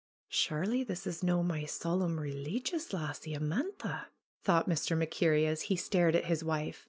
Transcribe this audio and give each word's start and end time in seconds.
Surely 0.29 0.83
this 0.83 1.05
is 1.05 1.21
no' 1.21 1.43
my 1.43 1.63
solemn, 1.63 2.19
releegious 2.19 2.91
lassie, 2.91 3.35
Amantha!" 3.35 4.07
thought 4.43 4.67
Mr. 4.67 4.97
MacKerrie 4.97 5.45
as 5.45 5.61
he 5.69 5.75
stared 5.75 6.15
at 6.15 6.25
his 6.25 6.43
wife. 6.43 6.79